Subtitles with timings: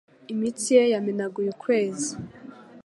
[0.33, 2.11] Imitsi ye yamenaguye ukwezi,